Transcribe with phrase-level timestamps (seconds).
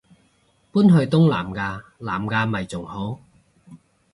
[0.71, 3.19] 搬去東南亞南亞咪仲好